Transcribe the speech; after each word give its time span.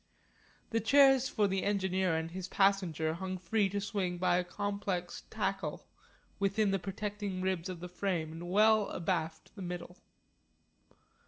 The 0.71 0.79
chairs 0.79 1.29
for 1.29 1.47
the 1.47 1.63
engineer 1.63 2.15
and 2.17 2.31
his 2.31 2.47
passenger 2.47 3.13
hung 3.13 3.37
free 3.37 3.69
to 3.69 3.79
swing 3.79 4.17
by 4.17 4.37
a 4.37 4.43
complex 4.43 5.25
tackle, 5.29 5.85
within 6.39 6.71
the 6.71 6.79
protecting 6.79 7.39
ribs 7.39 7.69
of 7.69 7.81
the 7.81 7.87
frame 7.87 8.31
and 8.31 8.49
well 8.49 8.89
abaft 8.89 9.55
the 9.55 9.61
middle. 9.61 9.99